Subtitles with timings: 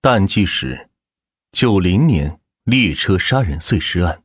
[0.00, 0.88] 淡季时，
[1.50, 4.22] 九零年列车杀人碎尸案，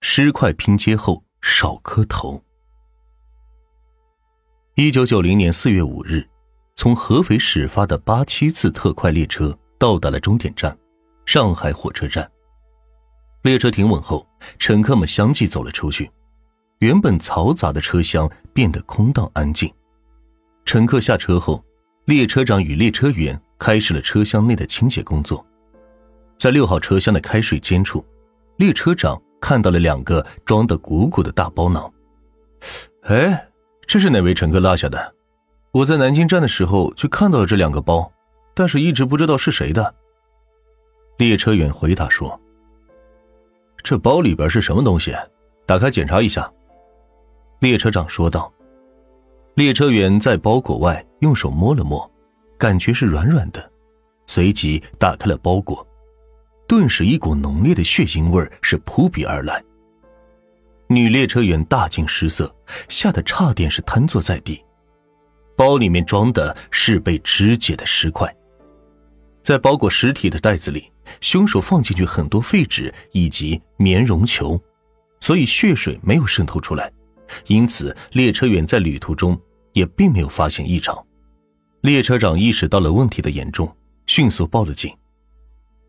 [0.00, 2.42] 尸块拼接后少磕头。
[4.74, 6.26] 一九九零年四月五日，
[6.76, 10.74] 从合肥始发的八七次特快列车到达了终点站——
[11.26, 12.26] 上海火车站。
[13.42, 14.26] 列车停稳后，
[14.58, 16.10] 乘客们相继走了出去，
[16.78, 19.70] 原本嘈杂的车厢变得空荡安静。
[20.64, 21.62] 乘客下车后，
[22.06, 25.46] 列车长与列车员开始了车厢内的清洁工作。
[26.36, 28.04] 在六号车厢的开水间处，
[28.56, 31.88] 列车长看到了两个装得鼓鼓的大包囊。
[33.02, 33.48] 哎，
[33.86, 35.14] 这是哪位乘客落下的？
[35.70, 38.12] 我在南京站的时候就看到了这两个包，
[38.52, 39.94] 但是一直不知道是谁的。
[41.18, 42.40] 列车员回答说
[43.84, 45.14] ：“这包里边是什么东西？
[45.66, 46.52] 打开检查一下。”
[47.62, 48.52] 列车长说道。
[49.54, 52.10] 列车员在包裹外用手摸了摸，
[52.62, 53.72] 感觉是软软的，
[54.28, 55.84] 随即打开了包裹，
[56.68, 59.60] 顿时一股浓烈的血腥味是扑鼻而来。
[60.86, 62.54] 女列车员大惊失色，
[62.88, 64.64] 吓得差点是瘫坐在地。
[65.56, 68.32] 包里面装的是被肢解的尸块，
[69.42, 70.88] 在包裹尸体的袋子里，
[71.20, 74.56] 凶手放进去很多废纸以及棉绒球，
[75.18, 76.92] 所以血水没有渗透出来。
[77.48, 79.36] 因此，列车员在旅途中
[79.72, 80.96] 也并没有发现异常。
[81.82, 84.96] 列车长意识到了问题的严重，迅速报了警。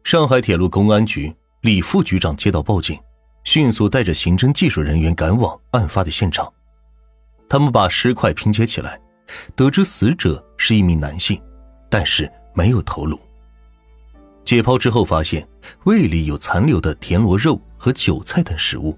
[0.04, 3.00] 上海铁路公安局李副局长接到报警，
[3.44, 6.52] 迅速带着刑侦技术人员赶往案发的现场。
[7.48, 9.00] 他们把尸块拼接起来，
[9.56, 11.40] 得知死者是一名男性，
[11.92, 13.20] 但是没有头颅。
[14.44, 15.48] 解剖之后发现
[15.84, 18.98] 胃里有残留的田螺肉和韭菜等食物。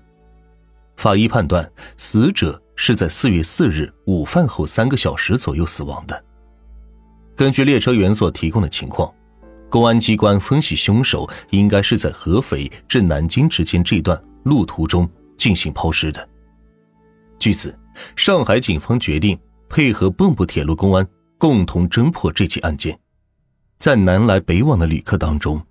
[0.96, 6.24] 法医判断，死者是在四月四日午饭后三个小时左右死亡的。
[7.36, 9.14] 根据列车员所提供的情况，
[9.70, 16.30] 公安机关分析，凶手应该是在合肥至南京之间这段路途中进行抛尸的。
[17.38, 17.78] 据此，
[18.16, 19.38] 上海警方决定
[19.68, 21.06] 配合蚌埠铁路公安，
[21.38, 22.98] 共同侦破这起案件。
[23.80, 25.62] 在南来北往的旅客当中，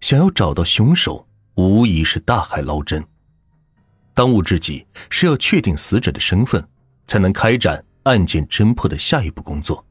[0.00, 3.02] 想要找到凶手，无疑是大海捞针。
[4.12, 6.62] 当务之急是要确定死者的身份，
[7.06, 9.82] 才能开展案件侦破的下一步工作。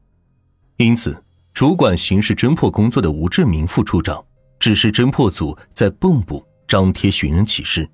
[0.76, 1.22] 因此，
[1.54, 4.22] 主管刑事侦破工作的吴志明副处长
[4.58, 7.88] 指示侦破组在蚌埠张贴寻人启事，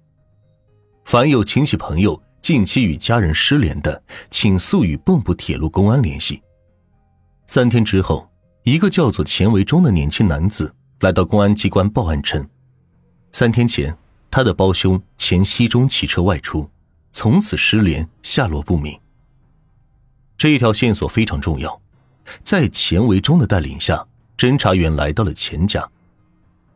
[1.05, 6.41] 凡有亲戚朋友近期与家人失联的，请速与蚌埠铁路公安联系。
[7.47, 8.27] 三天之后，
[8.63, 12.49] 一个叫做钱维忠的年轻男子来到公安机关报案称，
[13.33, 13.95] 三天前。
[14.33, 16.71] 他的胞兄钱锡忠骑车外出，
[17.13, 18.97] 从此失联，下落不明。
[20.39, 21.79] 这一条线索非常重要，
[22.43, 25.89] 在钱维忠的带领下，侦查员来到了钱家。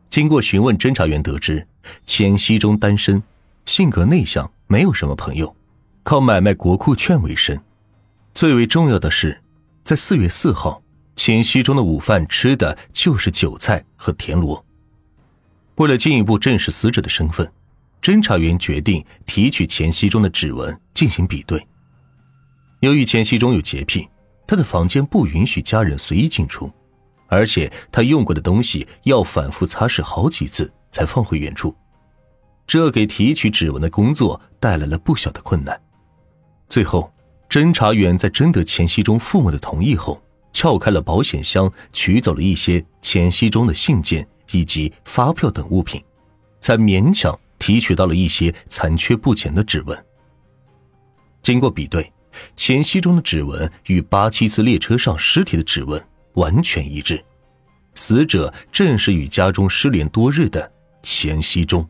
[0.09, 1.67] 经过询问，侦查员得知
[2.05, 3.21] 钱锡忠单身，
[3.65, 5.55] 性格内向，没有什么朋友，
[6.03, 7.59] 靠买卖国库券为生。
[8.33, 9.41] 最为重要的是，
[9.83, 10.81] 在四月四号，
[11.15, 14.63] 钱锡忠的午饭吃的就是韭菜和田螺。
[15.75, 17.51] 为了进一步证实死者的身份，
[18.01, 21.65] 侦查员决定提取钱锡忠的指纹进行比对。
[22.81, 24.07] 由于钱锡忠有洁癖，
[24.47, 26.71] 他的房间不允许家人随意进出，
[27.27, 31.75] 而且他用过的东西要反复擦拭好几次才放回原处，
[32.65, 35.79] 这给提取指纹的工作带来了不小的困难。
[36.69, 37.11] 最后，
[37.49, 40.21] 侦查员在征得钱锡忠父母的同意后，
[40.53, 44.27] 撬开了保险箱，取走了一些钱锡忠的信件。
[44.51, 45.99] 以及发票等物品，
[46.61, 50.05] 才勉强提取到了一些残缺不全的指纹。
[51.41, 52.13] 经过比对，
[52.55, 56.03] 钱熙中的指纹与八七次列车上尸体的指纹
[56.33, 57.23] 完全一致，
[57.95, 61.87] 死者正是与家中失联多日的钱熙中。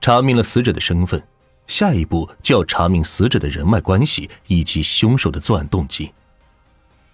[0.00, 1.22] 查明了死者的身份，
[1.66, 6.10] 下一步就要查明死者的人脉关系以及凶手的作案动机。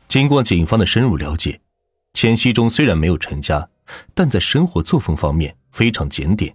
[0.09, 1.61] 经过警方的深入了解。
[2.13, 3.69] 钱熙中虽然没有成家，
[4.15, 6.55] 但在生活作风方面非常检点，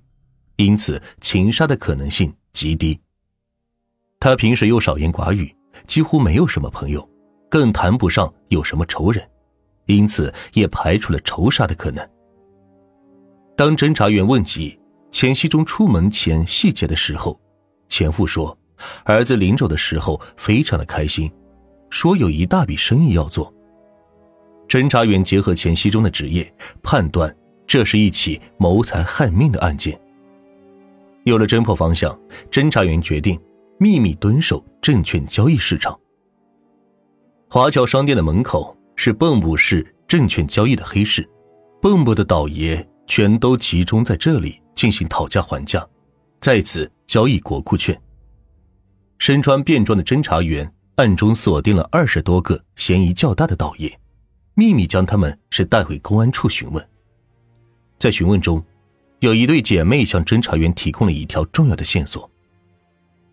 [0.56, 2.97] 因此情杀的可能性极低。
[4.19, 5.56] 他平时又少言寡语，
[5.88, 7.07] 几乎没有什么朋友，
[7.50, 9.25] 更谈不上有什么仇人，
[9.86, 12.06] 因此也排除了仇杀的可能。
[13.56, 14.77] 当侦查员问及
[15.10, 17.39] 钱熙忠出门前细节的时候，
[17.88, 18.57] 钱父说，
[19.06, 21.31] 儿子临走的时候非常的开心，
[21.89, 23.54] 说有一大笔生意要做。
[24.68, 27.33] 侦查员结合钱熙忠的职业，判断
[27.65, 29.98] 这是一起谋财害命的案件。
[31.24, 32.18] 有了侦破方向，
[32.51, 33.39] 侦查员决定
[33.81, 35.97] 秘密蹲守证券交易市场。
[37.49, 41.25] 华侨商店的门口是蚌埠市证券交易的黑市，
[41.81, 45.87] 蚌埠的倒爷全都集中在这里进行讨价还价，
[46.41, 47.97] 在此交易国库券。
[49.17, 53.97] 身穿便装的侦查员暗中锁定了二十多个嫌疑较大的倒爷，
[54.55, 56.85] 秘密将他们是带回公安处询问。
[57.97, 58.61] 在询问中，
[59.19, 62.28] 有一对姐妹向侦查员提供了一条重要的线索。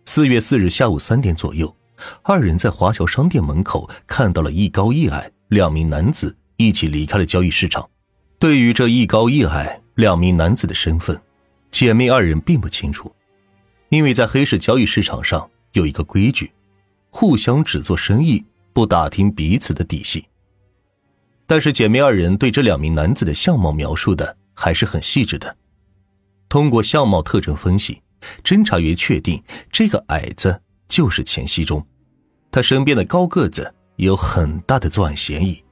[0.09, 1.75] 四月四日下午三点左右，
[2.23, 7.87] 二人在华侨商店门口看到了一高一矮两名男子一起离开了交易市场。
[8.39, 11.19] 对于这一高一矮两名男子的身份，
[11.71, 13.13] 姐妹二人并不清楚，
[13.89, 16.53] 因为在黑市交易市场上有一个规矩：
[17.09, 20.25] 互相只做生意，不打听彼此的底细。
[21.45, 24.37] 但是姐妹二人对这两名男子的相貌描述的。
[24.59, 25.55] 还是很细致的。
[26.49, 28.01] 通过相貌特征分析，
[28.43, 29.41] 侦查员确定
[29.71, 31.85] 这个矮子就是钱熙中，
[32.51, 35.63] 他身边的高个子有很大的作案嫌疑。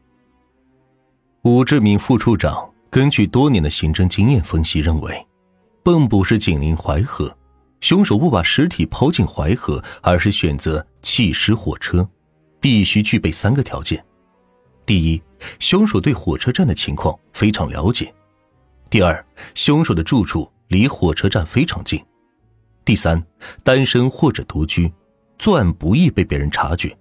[1.44, 5.26] 吴志明副处长根据多年的刑侦经验分析认为，
[5.84, 7.36] 蚌埠是紧邻淮河，
[7.82, 12.08] 凶手不把尸体抛进淮河，而是选择弃尸火车，
[12.60, 14.04] 必须具备三个条件：
[14.86, 15.22] 第一，
[15.60, 18.12] 凶手对火车站的情况非常了解。
[18.90, 22.00] 第二，凶手的住处离火车站非常近；
[22.86, 23.22] 第三，
[23.64, 24.94] 单身或者独居，
[25.40, 26.96] 作案不易被别人察觉。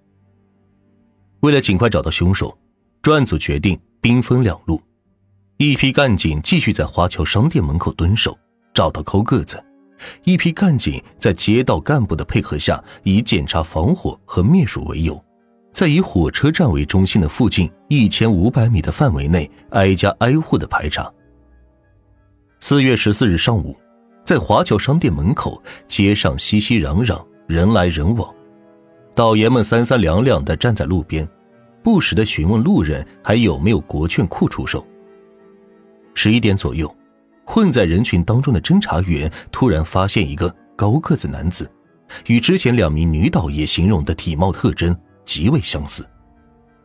[1.40, 2.56] 为了尽快找到凶手，
[3.02, 4.80] 专案组决定兵分两路：
[5.58, 8.36] 一批干警继续在华侨商店门口蹲守，
[8.72, 9.58] 找到高个子；
[10.24, 15.22] 一批干警在街道干部的配合下，以检查防火和灭鼠为由，
[15.74, 21.12] 在以火车站为中心的附近一千五百米的范围内挨家挨户的排查。
[22.60, 23.76] 四月十四日上午，
[24.24, 28.34] 在华侨商店门口，街上熙熙攘攘，人来人往，
[29.14, 31.28] 导爷们三三两两的站在路边，
[31.82, 34.84] 不时的询问路人还有没有国券库出售。
[36.14, 36.92] 十一点左右，
[37.44, 41.70] 混在人群当中的侦查员突然发现一个高个子男子，
[42.26, 46.02] 与之前两名女导爷形容的体貌特征极为相似。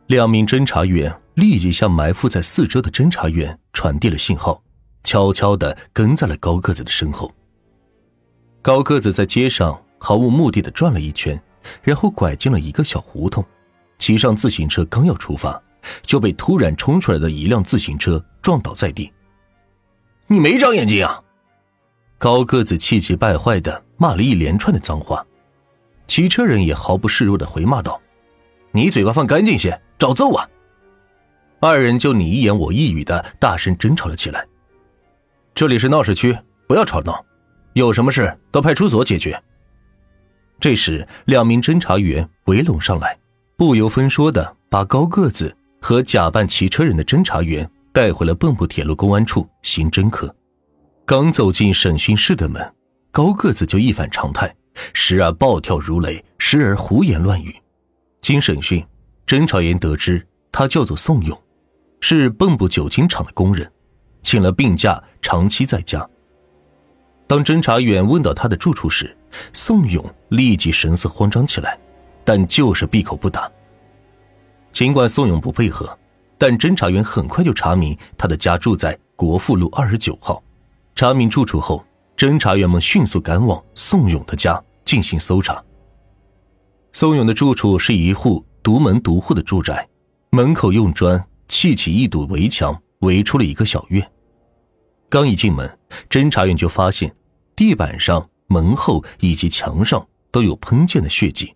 [0.07, 4.61] 两名侦查员立即向埋伏在四周的侦查员传递了信号。
[5.03, 7.31] 悄悄的跟在了高个子的身后。
[8.61, 11.41] 高个子在街上毫无目的的转了一圈，
[11.81, 13.43] 然后拐进了一个小胡同，
[13.97, 15.61] 骑上自行车刚要出发，
[16.03, 19.11] 就被突然冲出来的一辆自行车撞倒在地。
[20.27, 21.23] 你没长眼睛啊！
[22.17, 25.25] 高个子气急败坏的骂了一连串的脏话，
[26.05, 27.99] 骑车人也毫不示弱的回骂道
[28.71, 30.47] ：“你嘴巴放干净些，找揍啊！”
[31.61, 34.45] 二人就你一言我一语的大声争吵了起来。
[35.59, 36.37] 这里是闹市区，
[36.69, 37.25] 不要吵闹，
[37.73, 39.37] 有什么事到派出所解决。
[40.57, 43.19] 这时，两名侦查员围拢上来，
[43.57, 50.33] 不由分说的把高个子和假扮骑车人的侦查员带回了蚌埠铁路公安处刑侦科。
[51.05, 52.73] 刚走进审讯室的门，
[53.11, 54.55] 高个子就一反常态，
[54.93, 57.53] 时而暴跳如雷，时而胡言乱语。
[58.21, 58.81] 经审讯，
[59.27, 61.37] 侦查员得知他叫做宋勇，
[61.99, 63.69] 是蚌埠酒精厂的工人。
[64.21, 66.07] 请了病假，长期在家。
[67.27, 69.15] 当侦查员问到他的住处时，
[69.53, 71.79] 宋勇立即神色慌张起来，
[72.23, 73.49] 但就是闭口不答。
[74.71, 75.97] 尽管宋勇不配合，
[76.37, 80.41] 但侦查员很快就查明他的家住在国富路二十九号。
[80.95, 81.85] 查明住处后，
[82.17, 85.63] 侦查员们迅速赶往宋勇的家进行搜查。
[86.91, 89.87] 宋勇的住处是一户独门独户的住宅，
[90.31, 92.79] 门口用砖砌起一堵围墙。
[92.99, 94.11] 围出了一个小院。
[95.09, 95.77] 刚一进门，
[96.09, 97.15] 侦查员就发现
[97.55, 101.53] 地板上、门后以及墙上都有喷溅的血迹。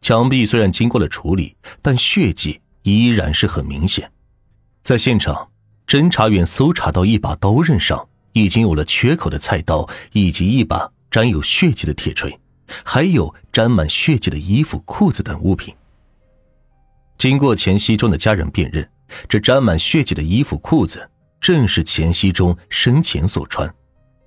[0.00, 4.10] 墙壁虽然经过了处理，但血迹依然是很明显。
[4.82, 5.50] 在现场，
[5.86, 12.38] 侦查员搜查到一把刀刃上已经有了缺口的菜刀，以及一把沾有血迹的铁锤，
[12.84, 15.74] 还有沾满血迹的衣服、裤子等物品。
[17.16, 18.86] 经过钱熙中的家人辨认。
[19.28, 21.08] 这沾满血迹的衣服、裤子，
[21.40, 23.72] 正是钱熙中生前所穿。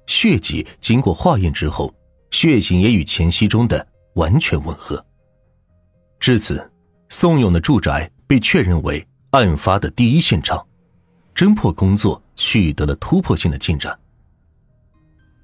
[0.06, 1.94] 血迹经过化验之后，
[2.32, 5.04] 血型也与钱熙中的完全吻合。
[6.20, 6.72] 至此，
[7.10, 10.66] 宋勇的住宅被确认为案发的第一现场，
[11.36, 13.98] 侦破工作取得了突破性的进展。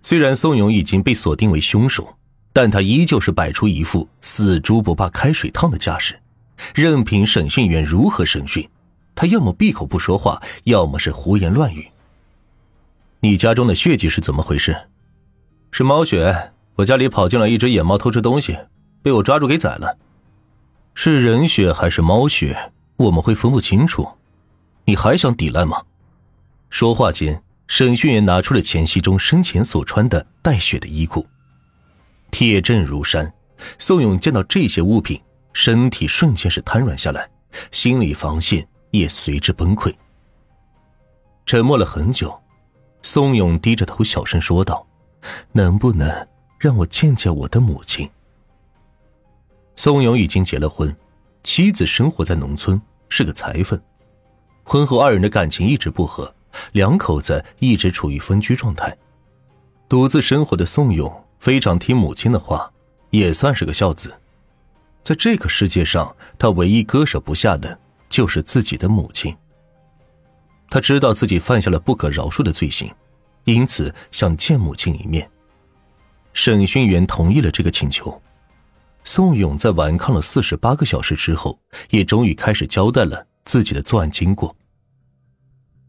[0.02, 2.16] 虽然宋勇已经被锁定为凶手，
[2.52, 6.20] 但他依旧是摆出一副死猪不怕开水烫的架势，
[6.75, 8.68] 任凭审讯员如何审讯。
[9.15, 11.88] 他要么闭口不说话，要么是胡言乱语。
[13.20, 14.75] 你家中的血迹是怎么回事？
[15.72, 16.51] 是猫血。
[16.75, 18.58] 我家里跑进来一只野猫偷吃东西，
[19.03, 19.96] 被我抓住给宰了。
[20.96, 22.72] 是人血还是猫血？
[22.98, 24.08] 我们会分不清楚。
[24.86, 25.84] 你还想抵赖吗？
[26.72, 31.27] 说话间，审讯员拿出了钱熙中生前所穿的带血的衣裤。
[32.32, 33.32] 铁证如山，
[33.77, 35.22] 宋勇见到这些物品，
[35.53, 37.29] 身体瞬间是瘫软下来，
[37.72, 39.93] 心理防线也随之崩溃。
[41.45, 42.39] 沉默了很久，
[43.01, 44.85] 宋勇低着头小声说道
[45.51, 46.27] ：“能不能
[46.59, 48.09] 让我见见我的母亲？”
[49.75, 50.95] 宋勇已经结了婚，
[51.43, 53.79] 妻子生活在农村，是个裁缝。
[54.63, 56.33] 婚后二人的感情一直不和，
[56.71, 58.95] 两口子一直处于分居状态。
[59.89, 62.71] 独自生活的宋勇非常听母亲的话，
[63.09, 64.13] 也算是个孝子。
[65.03, 67.77] 在这个世界上，他唯一割舍不下的
[68.13, 69.36] 就是自己的母亲。
[70.70, 72.93] 他知道自己犯下了不可饶恕的罪行，
[73.46, 75.27] 因此想见母亲一面。
[76.32, 78.22] 审讯员同意了这个请求。
[79.03, 84.55] 宋勇在顽抗了四十八个小时之后，也终于开始交代了自己的作案经过。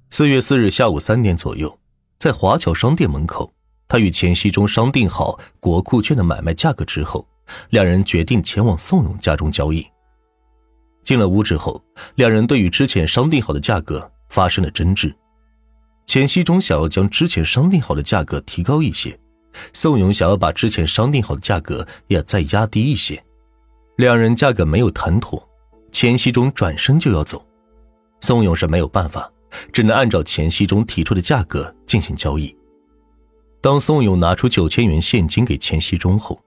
[0.09, 1.79] 四月四日下午三点左右，
[2.19, 3.53] 在华侨商店门口，
[3.87, 7.29] 他与钱熙中商定好国库券的买卖价格之后，
[7.69, 9.87] 两人决定前往宋勇家中交易。
[11.05, 11.81] 进了屋之后，
[12.17, 15.15] 两人对于之前商定好的价格发生了争执。
[16.07, 19.19] 钱熙中想要将之前商定好的价格提高一些。
[19.73, 23.23] 宋勇想要把之前商定好的价格也再压低一些，
[23.99, 25.49] 两人价格没有谈妥，
[25.93, 27.47] 钱熙中转身就要走，
[28.21, 29.31] 宋勇是没有办法，
[29.73, 32.53] 只能按照钱熙中提出的价格进行交易。
[33.61, 36.39] 当宋勇拿出九千元现金给钱熙中后，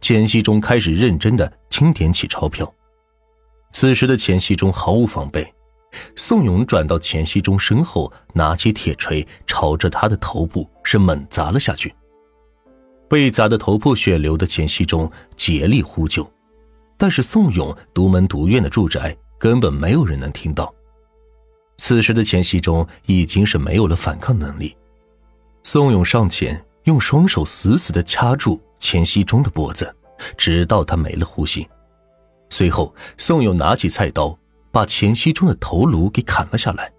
[0.00, 2.74] 钱熙中开始认真的清点起钞票。
[3.74, 5.52] 此时的钱熙中毫无防备，
[6.14, 11.92] 宋勇转到钱熙中身后，拿起铁锤朝着他的头部是猛砸了下去。
[13.08, 16.24] 被砸得头破血流的钱熙中竭力呼救，
[16.96, 20.72] 但是宋勇独门独院的住宅根本没有人能听到。
[21.76, 24.76] 此时的钱熙中已经是没有了反抗能力，
[25.64, 29.92] 宋勇上前用双手死死的掐住钱熙中的脖子，
[30.36, 31.68] 直到他没了呼吸。
[32.50, 34.38] 随后，宋勇拿起菜刀，
[34.70, 36.92] 把钱熙中的头颅给砍了下来。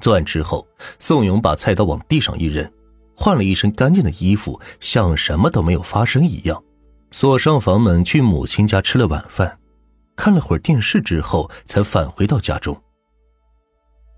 [0.00, 0.66] 作案之后，
[0.98, 2.68] 宋勇把菜刀往地上一扔。
[3.14, 6.64] 换了一身干净的衣服，像什么都没有发生一样，
[7.10, 9.58] 锁上房门，去母亲家吃了晚饭，
[10.16, 12.74] 看了会儿电视之后，才返回到家中。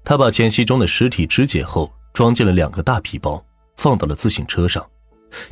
[0.05, 3.45] 他把钱熙中的尸体肢解后，装进了两个大皮包，
[3.77, 4.89] 放到了自行车上，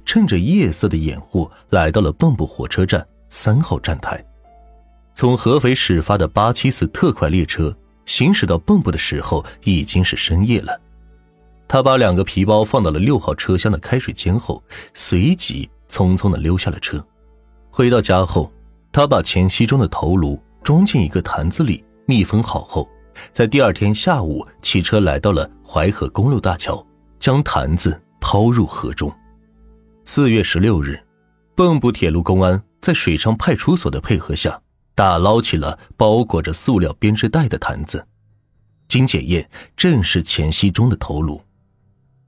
[0.05, 4.25] 趁着夜色的掩护，来到了蚌埠火车站三号站台。
[5.15, 7.77] 从合肥始发的八七四特快列车
[8.07, 10.81] 行驶到蚌埠的时候，已经是深夜了。
[11.69, 14.63] 他把两个皮包放到了六号车厢的开水间后，
[14.95, 17.05] 随即匆匆的溜下了车。
[17.71, 18.53] 回到家后，
[18.91, 22.89] 他把钱熙中的头颅装进一个坛子里，密封好后，
[23.33, 26.85] 在第二天下午骑车来到了淮河公路大桥，
[27.21, 29.13] 将坛子抛入河中。
[30.05, 30.99] 四月十六日，
[31.55, 34.61] 蚌埠铁路公安在水上派出所的配合下，
[35.01, 38.07] 打捞起了包裹着塑料编织袋的坛子，
[38.87, 41.41] 经检验，正是钱熙中的头颅。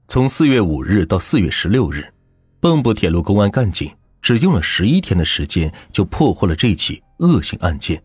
[0.07, 2.11] 从四月五日到四月十六日，
[2.59, 3.91] 蚌埠铁路公安干警
[4.23, 8.01] 只用了十一天的时间，就破获了这起恶性案件，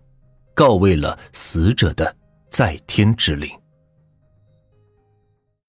[0.53, 2.15] 告慰了死者的
[2.51, 3.51] 在天之灵。